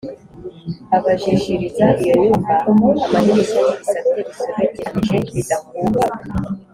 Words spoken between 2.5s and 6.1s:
amadirishya y’ibisate bisobekeranije, bidakuka